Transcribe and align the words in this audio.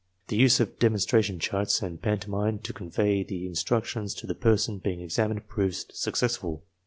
The 0.29 0.35
use 0.35 0.59
of 0.59 0.79
demonstration 0.79 1.37
charts 1.37 1.83
and 1.83 2.01
pantomime 2.01 2.57
to 2.63 2.73
convey 2.73 3.21
the 3.21 3.45
instructions 3.45 4.15
to 4.15 4.25
the 4.25 4.33
persons 4.33 4.81
being 4.81 4.99
examined 4.99 5.47
proved 5.47 5.91
successful. 5.95 6.63